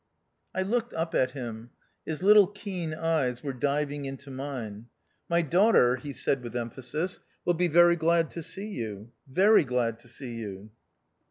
[0.55, 1.69] I looked up at him.
[2.07, 4.87] His little keen eyes were diving into mine."
[5.29, 9.99] My daughter," he said with emphasis, "will be very glad to see you; very glad
[9.99, 10.71] to see you."